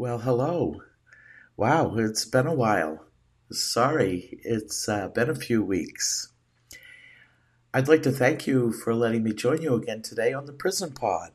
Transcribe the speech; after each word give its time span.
Well, 0.00 0.20
hello. 0.20 0.82
Wow, 1.56 1.96
it's 1.96 2.24
been 2.24 2.46
a 2.46 2.54
while. 2.54 3.06
Sorry, 3.50 4.38
it's 4.44 4.88
uh, 4.88 5.08
been 5.08 5.28
a 5.28 5.34
few 5.34 5.60
weeks. 5.60 6.30
I'd 7.74 7.88
like 7.88 8.04
to 8.04 8.12
thank 8.12 8.46
you 8.46 8.70
for 8.70 8.94
letting 8.94 9.24
me 9.24 9.32
join 9.32 9.60
you 9.60 9.74
again 9.74 10.02
today 10.02 10.32
on 10.32 10.46
the 10.46 10.52
Prison 10.52 10.92
Pod. 10.92 11.32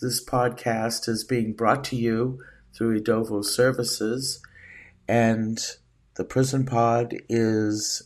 This 0.00 0.20
podcast 0.20 1.08
is 1.08 1.22
being 1.22 1.52
brought 1.52 1.84
to 1.84 1.96
you 1.96 2.40
through 2.74 3.00
Edovo 3.00 3.44
Services, 3.44 4.42
and 5.06 5.60
the 6.16 6.24
Prison 6.24 6.66
Pod 6.66 7.18
is 7.28 8.02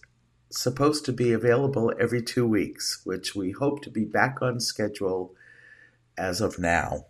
supposed 0.51 1.07
to 1.07 1.13
be 1.13 1.33
available 1.33 1.91
every 1.99 2.21
two 2.21 2.47
weeks, 2.47 3.01
which 3.05 3.35
we 3.35 3.53
hope 3.53 3.81
to 3.85 3.91
be 3.91 4.05
back 4.05 4.43
on 4.43 4.61
schedule 4.61 5.35
as 6.19 6.43
of 6.43 6.59
now. 6.59 7.07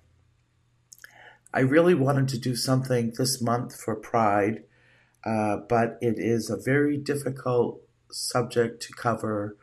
I 1.57 1.61
really 1.61 1.95
wanted 1.95 2.29
to 2.31 2.39
do 2.39 2.57
something 2.57 3.13
this 3.17 3.41
month 3.41 3.77
for 3.81 3.95
Pride, 3.95 4.65
uh, 5.25 5.59
but 5.69 5.99
it 6.03 6.19
is 6.19 6.51
a 6.51 6.57
very 6.57 6.97
difficult 6.97 7.81
subject 8.11 8.83
to 8.83 8.93
cover 8.93 9.57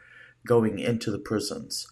going 0.48 0.80
into 0.80 1.12
the 1.12 1.20
prisons. 1.20 1.92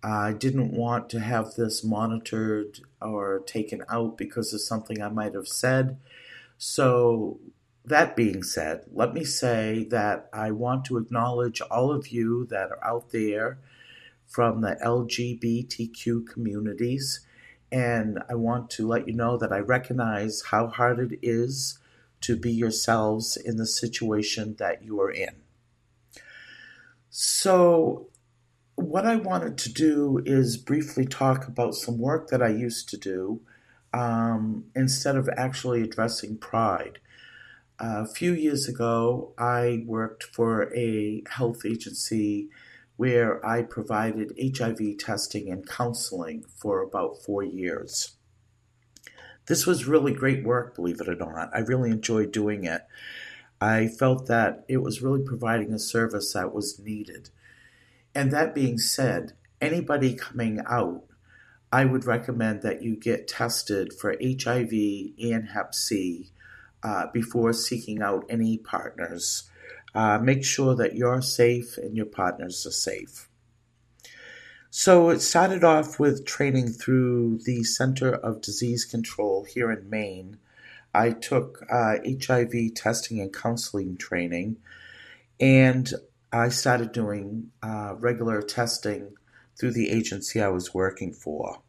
I 0.00 0.32
didn't 0.32 0.70
want 0.70 1.10
to 1.10 1.18
have 1.18 1.54
this 1.54 1.82
monitored 1.82 2.82
or 3.00 3.40
taken 3.40 3.82
out 3.88 4.16
because 4.16 4.54
of 4.54 4.60
something 4.60 5.02
I 5.02 5.08
might 5.08 5.34
have 5.34 5.48
said. 5.48 5.98
So, 6.56 7.40
that 7.84 8.14
being 8.14 8.44
said, 8.44 8.84
let 8.92 9.12
me 9.12 9.24
say 9.24 9.88
that 9.90 10.28
I 10.32 10.52
want 10.52 10.84
to 10.84 10.98
acknowledge 10.98 11.60
all 11.62 11.90
of 11.90 12.08
you 12.08 12.46
that 12.50 12.70
are 12.70 12.84
out 12.84 13.10
there 13.10 13.58
from 14.24 14.60
the 14.60 14.78
LGBTQ 14.84 16.28
communities 16.28 17.26
and 17.72 18.18
I 18.28 18.34
want 18.34 18.68
to 18.72 18.86
let 18.86 19.08
you 19.08 19.14
know 19.14 19.38
that 19.38 19.50
I 19.50 19.58
recognize 19.58 20.42
how 20.50 20.66
hard 20.66 20.98
it 21.00 21.18
is 21.22 21.78
to 22.20 22.36
be 22.36 22.52
yourselves 22.52 23.36
in 23.36 23.56
the 23.56 23.66
situation 23.66 24.56
that 24.58 24.84
you 24.84 25.00
are 25.00 25.10
in. 25.10 25.34
So, 27.08 28.08
what 28.74 29.06
I 29.06 29.16
wanted 29.16 29.58
to 29.58 29.72
do 29.72 30.22
is 30.24 30.56
briefly 30.56 31.06
talk 31.06 31.48
about 31.48 31.74
some 31.74 31.98
work 31.98 32.28
that 32.28 32.42
I 32.42 32.48
used 32.48 32.88
to 32.90 32.96
do 32.96 33.40
um, 33.92 34.64
instead 34.74 35.16
of 35.16 35.28
actually 35.36 35.82
addressing 35.82 36.36
pride. 36.36 36.98
A 37.78 38.06
few 38.06 38.32
years 38.32 38.68
ago, 38.68 39.32
I 39.38 39.82
worked 39.86 40.22
for 40.22 40.72
a 40.74 41.22
health 41.28 41.64
agency 41.66 42.48
where 43.02 43.44
I 43.44 43.62
provided 43.62 44.38
HIV 44.40 44.96
testing 44.96 45.50
and 45.50 45.68
counseling 45.68 46.44
for 46.56 46.80
about 46.80 47.20
four 47.20 47.42
years. 47.42 48.12
This 49.46 49.66
was 49.66 49.88
really 49.88 50.12
great 50.12 50.44
work, 50.44 50.76
believe 50.76 51.00
it 51.00 51.08
or 51.08 51.16
not. 51.16 51.50
I 51.52 51.58
really 51.58 51.90
enjoyed 51.90 52.30
doing 52.30 52.62
it. 52.62 52.82
I 53.60 53.88
felt 53.88 54.28
that 54.28 54.64
it 54.68 54.82
was 54.84 55.02
really 55.02 55.24
providing 55.24 55.72
a 55.72 55.80
service 55.80 56.32
that 56.34 56.54
was 56.54 56.78
needed. 56.78 57.30
And 58.14 58.30
that 58.30 58.54
being 58.54 58.78
said, 58.78 59.32
anybody 59.60 60.14
coming 60.14 60.60
out, 60.64 61.02
I 61.72 61.86
would 61.86 62.04
recommend 62.04 62.62
that 62.62 62.84
you 62.84 62.94
get 62.94 63.26
tested 63.26 63.92
for 63.92 64.14
HIV 64.22 64.70
and 65.18 65.48
Hep 65.48 65.74
C 65.74 66.30
uh, 66.84 67.06
before 67.12 67.52
seeking 67.52 68.00
out 68.00 68.26
any 68.30 68.58
partners. 68.58 69.50
Uh, 69.94 70.18
make 70.18 70.44
sure 70.44 70.74
that 70.74 70.94
you're 70.94 71.20
safe 71.20 71.76
and 71.76 71.96
your 71.96 72.06
partners 72.06 72.66
are 72.66 72.70
safe. 72.70 73.28
So 74.70 75.10
it 75.10 75.20
started 75.20 75.64
off 75.64 76.00
with 76.00 76.24
training 76.24 76.68
through 76.68 77.40
the 77.44 77.62
Center 77.62 78.14
of 78.14 78.40
Disease 78.40 78.86
Control 78.86 79.44
here 79.44 79.70
in 79.70 79.90
Maine. 79.90 80.38
I 80.94 81.10
took 81.10 81.62
uh, 81.70 81.96
HIV 82.04 82.74
testing 82.74 83.20
and 83.20 83.32
counseling 83.32 83.98
training, 83.98 84.56
and 85.38 85.92
I 86.32 86.48
started 86.48 86.92
doing 86.92 87.50
uh, 87.62 87.96
regular 87.98 88.40
testing 88.40 89.14
through 89.58 89.72
the 89.72 89.90
agency 89.90 90.40
I 90.40 90.48
was 90.48 90.72
working 90.72 91.12
for. 91.12 91.60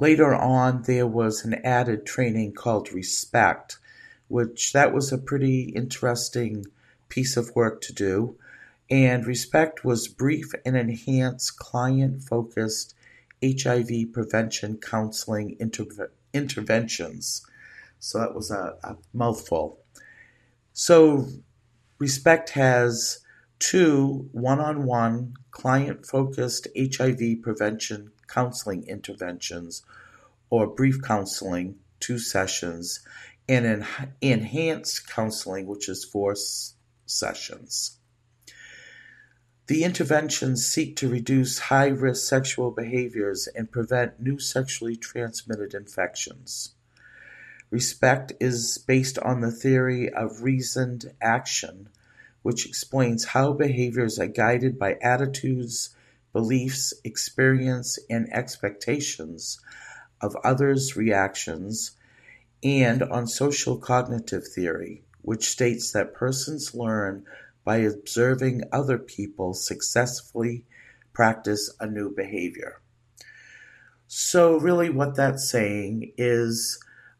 Later 0.00 0.34
on, 0.34 0.82
there 0.82 1.06
was 1.06 1.44
an 1.44 1.54
added 1.64 2.04
training 2.04 2.54
called 2.54 2.92
Respect, 2.92 3.78
which 4.34 4.72
that 4.72 4.92
was 4.92 5.12
a 5.12 5.16
pretty 5.30 5.60
interesting 5.76 6.66
piece 7.08 7.36
of 7.36 7.54
work 7.54 7.80
to 7.80 7.92
do. 7.92 8.36
And 8.90 9.24
Respect 9.24 9.84
was 9.84 10.08
brief 10.08 10.50
and 10.66 10.76
enhanced 10.76 11.56
client 11.60 12.24
focused 12.24 12.96
HIV 13.40 14.12
prevention 14.12 14.78
counseling 14.78 15.56
inter- 15.60 16.10
interventions. 16.32 17.46
So 18.00 18.18
that 18.18 18.34
was 18.34 18.50
a, 18.50 18.76
a 18.82 18.96
mouthful. 19.12 19.78
So 20.72 21.28
Respect 22.00 22.50
has 22.50 23.20
two 23.60 24.28
one 24.32 24.58
on 24.58 24.84
one 24.84 25.34
client 25.52 26.06
focused 26.06 26.66
HIV 26.76 27.40
prevention 27.40 28.10
counseling 28.26 28.82
interventions 28.88 29.84
or 30.50 30.66
brief 30.66 31.00
counseling, 31.02 31.76
two 32.00 32.18
sessions, 32.18 32.98
and 33.48 33.66
en- 33.66 33.86
enhanced 34.20 35.08
counseling, 35.08 35.66
which 35.66 35.88
is 35.88 36.04
four 36.04 36.34
sessions. 37.06 37.98
The 39.66 39.84
interventions 39.84 40.66
seek 40.66 40.96
to 40.96 41.08
reduce 41.08 41.58
high 41.58 41.88
risk 41.88 42.28
sexual 42.28 42.70
behaviors 42.70 43.46
and 43.46 43.70
prevent 43.70 44.20
new 44.20 44.38
sexually 44.38 44.94
transmitted 44.94 45.72
infections. 45.72 46.74
Respect 47.70 48.34
is 48.40 48.76
based 48.76 49.18
on 49.18 49.40
the 49.40 49.50
theory 49.50 50.12
of 50.12 50.42
reasoned 50.42 51.12
action, 51.20 51.88
which 52.42 52.66
explains 52.66 53.24
how 53.24 53.54
behaviors 53.54 54.18
are 54.18 54.26
guided 54.26 54.78
by 54.78 54.98
attitudes, 55.00 55.96
beliefs, 56.34 56.92
experience, 57.02 57.98
and 58.10 58.30
expectations 58.32 59.60
of 60.20 60.36
others' 60.44 60.94
reactions, 60.94 61.92
and 62.64 63.02
on 63.02 63.26
social 63.26 63.76
cognitive 63.76 64.48
theory, 64.48 65.04
which 65.20 65.46
states 65.46 65.92
that 65.92 66.14
persons 66.14 66.74
learn 66.74 67.24
by 67.64 67.76
observing 67.76 68.62
other 68.72 68.98
people 68.98 69.54
successfully 69.54 70.64
practice 71.12 71.72
a 71.78 71.86
new 71.86 72.10
behavior. 72.10 72.80
So, 74.06 74.58
really, 74.58 74.90
what 74.90 75.14
that's 75.14 75.48
saying 75.48 76.12
is 76.16 76.78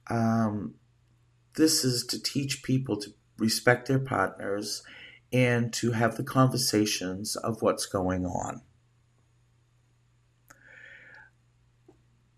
um, 0.08 0.74
this 1.56 1.84
is 1.84 2.04
to 2.06 2.22
teach 2.22 2.62
people 2.62 2.96
to 2.98 3.10
respect 3.38 3.88
their 3.88 3.98
partners 3.98 4.82
and 5.32 5.72
to 5.74 5.92
have 5.92 6.16
the 6.16 6.22
conversations 6.22 7.36
of 7.36 7.62
what's 7.62 7.86
going 7.86 8.24
on. 8.24 8.62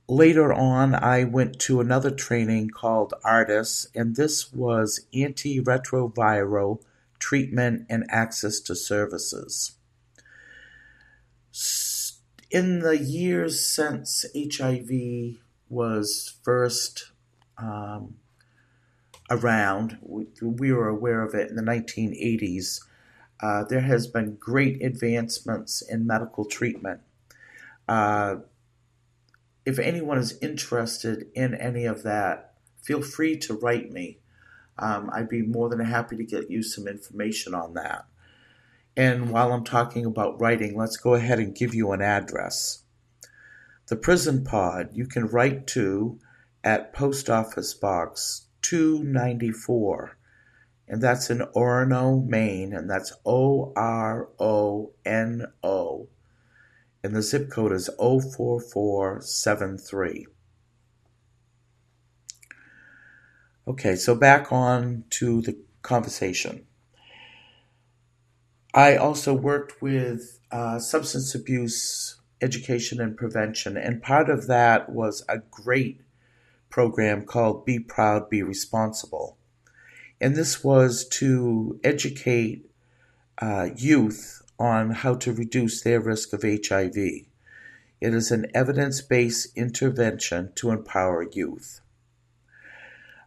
Later 0.08 0.52
on, 0.52 0.94
I 0.94 1.24
went 1.24 1.58
to 1.60 1.80
another 1.80 2.12
training 2.12 2.70
called 2.70 3.12
ARTAS, 3.24 3.88
and 3.92 4.14
this 4.14 4.52
was 4.52 5.04
antiretroviral 5.12 6.80
treatment 7.18 7.86
and 7.90 8.04
access 8.08 8.60
to 8.60 8.76
services. 8.76 9.72
In 12.52 12.80
the 12.80 12.98
years 12.98 13.64
since 13.66 14.24
HIV 14.32 15.38
was 15.68 16.38
first 16.44 17.10
um, 17.58 18.14
around, 19.28 19.98
we, 20.02 20.26
we, 20.40 20.72
were 20.72 20.88
aware 20.88 21.22
of 21.22 21.34
it 21.34 21.50
in 21.50 21.56
the 21.56 21.62
1980s, 21.62 22.80
uh, 23.40 23.64
there 23.64 23.80
has 23.80 24.06
been 24.06 24.36
great 24.36 24.80
advancements 24.82 25.82
in 25.82 26.06
medical 26.06 26.44
treatment. 26.44 27.00
Uh, 27.88 28.36
if 29.66 29.80
anyone 29.80 30.16
is 30.16 30.38
interested 30.40 31.26
in 31.34 31.52
any 31.54 31.84
of 31.86 32.04
that, 32.04 32.54
feel 32.82 33.02
free 33.02 33.36
to 33.38 33.54
write 33.54 33.90
me. 33.90 34.20
Um, 34.78 35.10
I'd 35.12 35.28
be 35.28 35.42
more 35.42 35.68
than 35.68 35.80
happy 35.80 36.16
to 36.16 36.24
get 36.24 36.50
you 36.50 36.62
some 36.62 36.86
information 36.86 37.52
on 37.52 37.74
that. 37.74 38.06
And 38.96 39.30
while 39.30 39.52
I'm 39.52 39.64
talking 39.64 40.06
about 40.06 40.40
writing, 40.40 40.76
let's 40.76 40.96
go 40.96 41.14
ahead 41.14 41.40
and 41.40 41.54
give 41.54 41.74
you 41.74 41.90
an 41.90 42.00
address. 42.00 42.84
The 43.88 43.96
Prison 43.96 44.44
Pod, 44.44 44.90
you 44.92 45.06
can 45.06 45.26
write 45.26 45.66
to 45.68 46.18
at 46.62 46.92
Post 46.92 47.28
Office 47.28 47.74
Box 47.74 48.46
294, 48.62 50.16
and 50.88 51.02
that's 51.02 51.28
in 51.28 51.38
Orono, 51.56 52.24
Maine, 52.24 52.72
and 52.72 52.88
that's 52.88 53.12
O 53.24 53.72
R 53.76 54.28
O 54.38 54.92
N 55.04 55.46
O 55.62 56.08
and 57.06 57.14
the 57.14 57.22
zip 57.22 57.48
code 57.48 57.70
is 57.70 57.88
04473. 57.98 60.26
Okay, 63.68 63.94
so 63.94 64.16
back 64.16 64.52
on 64.52 65.04
to 65.10 65.40
the 65.40 65.56
conversation. 65.82 66.66
I 68.74 68.96
also 68.96 69.34
worked 69.34 69.80
with 69.80 70.40
uh, 70.50 70.80
substance 70.80 71.32
abuse 71.32 72.20
education 72.42 73.00
and 73.00 73.16
prevention, 73.16 73.76
and 73.76 74.02
part 74.02 74.28
of 74.28 74.48
that 74.48 74.90
was 74.90 75.24
a 75.28 75.38
great 75.38 76.00
program 76.70 77.24
called 77.24 77.64
Be 77.64 77.78
Proud, 77.78 78.28
Be 78.28 78.42
Responsible. 78.42 79.38
And 80.20 80.34
this 80.34 80.64
was 80.64 81.06
to 81.10 81.78
educate 81.84 82.68
uh, 83.40 83.68
youth 83.76 84.42
on 84.58 84.90
how 84.90 85.14
to 85.14 85.32
reduce 85.32 85.82
their 85.82 86.00
risk 86.00 86.32
of 86.32 86.42
HIV. 86.42 86.96
It 86.96 88.14
is 88.14 88.30
an 88.30 88.46
evidence 88.54 89.00
based 89.00 89.56
intervention 89.56 90.52
to 90.56 90.70
empower 90.70 91.26
youth. 91.30 91.80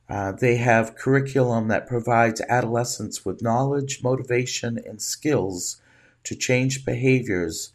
Uh, 0.10 0.32
they 0.32 0.56
have 0.56 0.96
curriculum 0.96 1.68
that 1.68 1.88
provides 1.88 2.42
adolescents 2.50 3.24
with 3.24 3.44
knowledge, 3.44 4.02
motivation, 4.04 4.80
and 4.84 5.02
skills 5.02 5.82
to 6.24 6.36
change 6.36 6.84
behaviors 6.84 7.74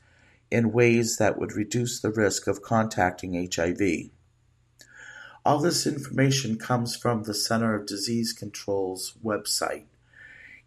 in 0.50 0.72
ways 0.72 1.16
that 1.18 1.38
would 1.38 1.52
reduce 1.52 2.00
the 2.00 2.10
risk 2.10 2.46
of 2.46 2.62
contacting 2.62 3.48
HIV. 3.52 4.10
All 5.44 5.58
this 5.58 5.86
information 5.86 6.58
comes 6.58 6.96
from 6.96 7.22
the 7.22 7.34
Center 7.34 7.74
of 7.74 7.86
Disease 7.86 8.32
Control's 8.32 9.14
website. 9.22 9.84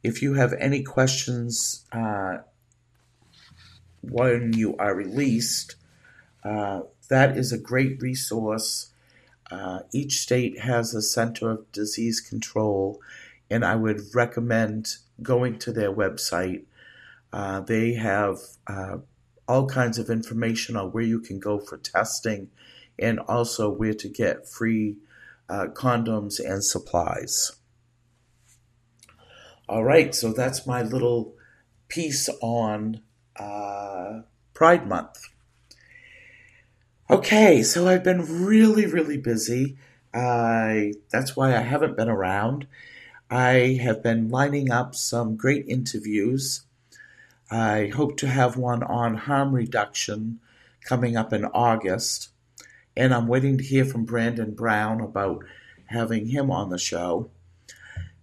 If 0.04 0.22
you 0.22 0.36
have 0.36 0.54
any 0.60 0.84
questions 0.84 1.86
uh, 1.92 2.40
when 4.02 4.54
you 4.54 4.76
are 4.78 4.94
released, 4.96 5.76
uh, 6.44 6.82
that 7.10 7.38
is 7.38 7.52
a 7.52 7.58
great 7.58 8.02
resource. 8.02 8.92
Uh, 9.50 9.80
each 9.94 10.20
state 10.20 10.60
has 10.60 10.94
a 10.94 11.02
Center 11.02 11.52
of 11.52 11.72
Disease 11.72 12.20
Control, 12.20 13.00
and 13.50 13.64
I 13.64 13.76
would 13.76 14.02
recommend 14.14 14.98
going 15.22 15.60
to 15.60 15.72
their 15.72 15.92
website. 15.92 16.64
Uh, 17.32 17.62
they 17.62 17.94
have 17.94 18.38
uh, 18.68 18.98
all 19.48 19.68
kinds 19.68 19.98
of 19.98 20.10
information 20.10 20.76
on 20.76 20.92
where 20.92 21.04
you 21.04 21.20
can 21.20 21.40
go 21.40 21.60
for 21.60 21.78
testing 21.78 22.50
and 23.00 23.20
also 23.20 23.70
where 23.70 23.94
to 23.94 24.10
get 24.10 24.48
free 24.48 24.98
uh, 25.50 25.68
condoms 25.74 26.40
and 26.40 26.64
supplies. 26.64 27.54
All 29.70 29.84
right, 29.84 30.14
so 30.16 30.32
that's 30.32 30.66
my 30.66 30.82
little 30.82 31.36
piece 31.90 32.30
on 32.42 33.02
uh, 33.40 34.22
Pride 34.54 34.88
Month. 34.88 35.30
Okay, 37.10 37.64
so 37.64 37.88
I've 37.88 38.04
been 38.04 38.44
really, 38.46 38.86
really 38.86 39.18
busy. 39.18 39.78
That's 40.14 41.36
why 41.36 41.56
I 41.56 41.62
haven't 41.62 41.96
been 41.96 42.10
around. 42.10 42.68
I 43.30 43.80
have 43.82 44.04
been 44.04 44.30
lining 44.30 44.72
up 44.72 44.96
some 44.96 45.36
great 45.36 45.66
interviews. 45.68 46.62
I 47.50 47.92
hope 47.96 48.18
to 48.18 48.28
have 48.28 48.58
one 48.58 48.84
on 48.84 49.16
harm 49.16 49.54
reduction 49.54 50.40
coming 50.84 51.16
up 51.16 51.32
in 51.34 51.46
August 51.46 52.30
and 52.98 53.14
I'm 53.14 53.28
waiting 53.28 53.60
to 53.60 53.64
hear 53.64 53.86
from 53.86 54.06
Brandon 54.06 54.56
Brown 54.56 55.02
about 55.02 55.46
having 55.86 56.28
him 56.28 56.50
on 56.50 56.70
the 56.70 56.80
show. 56.80 57.30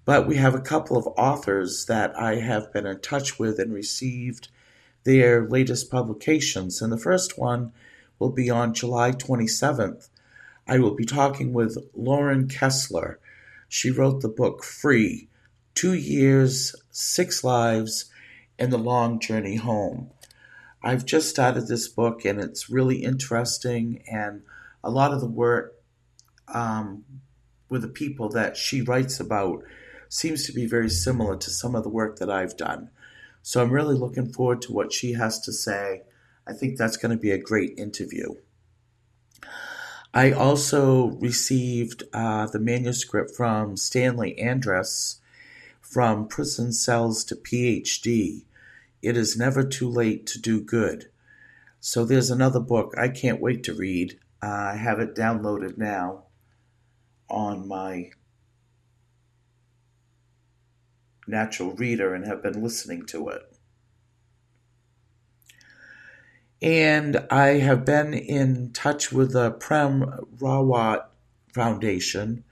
But 0.05 0.27
we 0.27 0.37
have 0.37 0.55
a 0.55 0.61
couple 0.61 0.97
of 0.99 1.07
authors 1.17 1.87
that 1.87 2.19
I 2.19 2.37
have 2.41 2.73
been 2.73 2.85
in 2.85 3.01
touch 3.01 3.39
with 3.39 3.61
and 3.61 3.73
received 3.73 4.49
their 5.05 5.49
latest 5.49 5.91
publications. 5.91 6.83
And 6.83 6.93
the 6.93 6.99
first 6.99 7.39
one 7.39 7.73
will 8.19 8.31
be 8.31 8.51
on 8.51 8.75
July 8.75 9.13
27th. 9.13 10.09
I 10.67 10.79
will 10.79 10.95
be 10.95 11.05
talking 11.05 11.53
with 11.53 11.77
Lauren 11.95 12.49
Kessler. 12.49 13.19
She 13.69 13.91
wrote 13.91 14.21
the 14.21 14.29
book 14.29 14.65
Free 14.65 15.29
Two 15.75 15.95
Years, 15.95 16.75
Six 16.91 17.43
Lives, 17.43 18.07
and 18.59 18.73
the 18.73 18.79
Long 18.79 19.19
Journey 19.19 19.57
Home. 19.57 20.11
I've 20.83 21.05
just 21.05 21.31
started 21.31 21.67
this 21.67 21.89
book 21.89 22.25
and 22.25 22.41
it's 22.41 22.71
really 22.71 23.03
interesting 23.03 24.05
and 24.11 24.43
a 24.83 24.91
lot 24.91 25.13
of 25.13 25.21
the 25.21 25.27
work 25.27 25.75
um, 26.49 27.05
with 27.69 27.83
the 27.83 27.89
people 27.89 28.29
that 28.31 28.57
she 28.57 28.83
writes 28.83 29.19
about 29.19 29.65
seems 30.09 30.45
to 30.47 30.53
be 30.53 30.67
very 30.67 30.91
similar 30.91 31.37
to 31.37 31.51
some 31.51 31.75
of 31.75 31.83
the 31.83 31.89
work 31.89 32.19
that 32.19 32.31
I've 32.31 32.57
done. 32.57 32.91
So 33.47 33.61
I'm 33.61 33.73
really 33.73 33.95
looking 33.95 34.33
forward 34.33 34.63
to 34.63 34.73
what 34.73 34.91
she 34.91 35.13
has 35.13 35.39
to 35.41 35.53
say. 35.53 36.01
I 36.47 36.55
think 36.55 36.79
that's 36.79 36.97
going 36.97 37.15
to 37.15 37.21
be 37.21 37.31
a 37.31 37.37
great 37.37 37.79
interview. 37.79 38.37
I 40.15 40.33
also 40.33 41.09
received 41.09 42.05
uh, 42.15 42.47
the 42.47 42.59
manuscript 42.59 43.33
from 43.33 43.77
Stanley 43.77 44.35
Andrisse 44.43 45.19
from 45.83 46.27
Prison 46.27 46.73
Cells 46.73 47.23
to 47.25 47.37
PhD. 47.37 48.45
It 49.03 49.15
is 49.15 49.37
never 49.37 49.63
too 49.63 49.91
late 49.91 50.27
to 50.29 50.41
do 50.41 50.63
good. 50.63 51.11
So 51.81 52.07
there's 52.07 52.31
another 52.31 52.61
book 52.61 52.95
I 52.97 53.09
can't 53.09 53.43
wait 53.43 53.63
to 53.65 53.75
read. 53.75 54.19
I 54.41 54.77
have 54.77 55.01
it 55.01 55.15
downloaded 55.15 55.77
now 55.77 56.25
on 57.29 57.69
my 57.69 58.11
natural 61.27 61.73
reader 61.73 62.15
and 62.15 62.27
have 62.27 62.43
been 62.43 62.63
listening 62.63 63.07
to 63.07 63.29
it. 63.29 63.43
And 66.63 67.27
I 67.31 67.59
have 67.59 67.85
been 67.85 68.15
in 68.15 68.73
touch 68.73 69.13
with 69.13 69.33
the 69.33 69.51
Prem 69.51 70.03
Rawat 70.39 71.05
Foundation, 71.53 72.45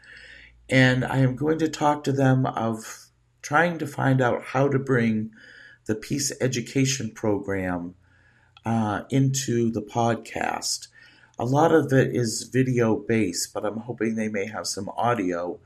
and 0.68 1.04
I 1.04 1.18
am 1.18 1.34
going 1.34 1.58
to 1.60 1.68
talk 1.68 2.04
to 2.04 2.12
them 2.12 2.44
of 2.46 3.06
trying 3.40 3.78
to 3.78 3.86
find 3.86 4.20
out 4.20 4.44
how 4.44 4.68
to 4.68 4.78
bring 4.78 5.30
the 5.86 5.94
peace 5.94 6.32
education 6.40 7.10
program 7.10 7.94
uh, 8.64 9.02
into 9.10 9.70
the 9.70 9.82
podcast. 9.82 10.88
A 11.38 11.44
lot 11.44 11.72
of 11.72 11.92
it 11.92 12.14
is 12.14 12.48
video 12.52 12.96
based, 12.96 13.52
but 13.52 13.64
I'm 13.64 13.78
hoping 13.78 14.14
they 14.14 14.28
may 14.28 14.46
have 14.46 14.66
some 14.66 14.88
audio 14.90 15.58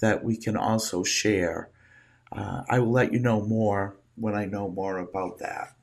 that 0.00 0.24
we 0.24 0.36
can 0.36 0.56
also 0.56 1.04
share. 1.04 1.68
Uh, 2.32 2.62
I 2.68 2.78
will 2.78 2.92
let 2.92 3.12
you 3.12 3.18
know 3.18 3.42
more 3.42 3.96
when 4.16 4.34
I 4.34 4.44
know 4.44 4.68
more 4.68 4.98
about 4.98 5.38
that. 5.38 5.74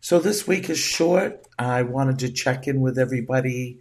So 0.00 0.18
this 0.18 0.46
week 0.46 0.68
is 0.68 0.78
short. 0.78 1.46
I 1.58 1.82
wanted 1.82 2.18
to 2.20 2.32
check 2.32 2.66
in 2.66 2.80
with 2.80 2.98
everybody. 2.98 3.78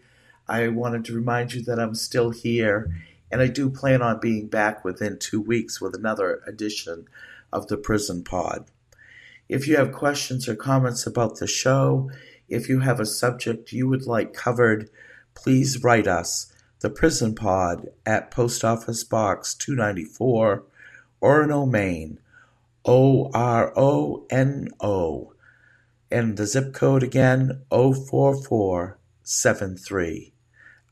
I 0.48 0.68
wanted 0.68 1.06
to 1.06 1.16
remind 1.16 1.54
you 1.54 1.64
that 1.64 1.80
I'm 1.80 1.96
still 1.96 2.30
here, 2.30 2.94
and 3.32 3.42
I 3.42 3.48
do 3.48 3.70
plan 3.70 4.02
on 4.02 4.20
being 4.20 4.48
back 4.48 4.86
within 4.86 5.18
two 5.18 5.42
weeks 5.42 5.82
with 5.82 5.96
another 5.96 6.42
edition 6.46 7.08
of 7.52 7.68
the 7.68 7.78
Prison 7.78 8.24
Pod. 8.24 8.66
If 9.50 9.68
you 9.68 9.78
have 9.78 9.92
questions 9.92 10.48
or 10.48 10.56
comments 10.56 11.08
about 11.08 11.40
the 11.40 11.48
show, 11.48 12.12
if 12.48 12.70
you 12.70 12.82
have 12.82 13.00
a 13.00 13.06
subject 13.06 13.72
you 13.72 13.88
would 13.88 14.06
like 14.06 14.34
covered, 14.34 14.90
please 15.34 15.84
write 15.84 16.08
us, 16.08 16.50
The 16.82 16.90
Prison 16.90 17.36
Pod, 17.36 17.90
at 18.08 18.32
Post 18.32 18.64
Office 18.64 19.04
Box 19.04 19.54
294, 19.54 20.64
Orono, 21.22 21.70
Maine, 21.70 22.18
O 22.84 23.30
R 23.36 23.72
O 23.78 24.26
N 24.32 24.70
O. 24.80 25.34
And 26.10 26.38
the 26.38 26.48
zip 26.48 26.74
code 26.74 27.04
again, 27.04 27.62
04473. 27.70 30.34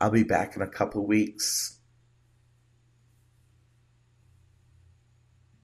I'll 0.00 0.10
be 0.10 0.22
back 0.22 0.54
in 0.54 0.62
a 0.62 0.68
couple 0.68 1.04
weeks. 1.04 1.79